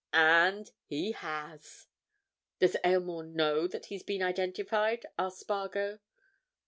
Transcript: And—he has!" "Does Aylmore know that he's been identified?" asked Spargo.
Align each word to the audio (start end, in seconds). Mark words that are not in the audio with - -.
And—he 0.13 1.11
has!" 1.11 1.85
"Does 2.57 2.75
Aylmore 2.83 3.21
know 3.23 3.67
that 3.67 3.85
he's 3.85 4.01
been 4.01 4.23
identified?" 4.23 5.05
asked 5.19 5.41
Spargo. 5.41 5.99